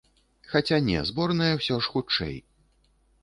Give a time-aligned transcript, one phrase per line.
[0.51, 2.35] Хаця, не, зборная ўсё ж хутчэй.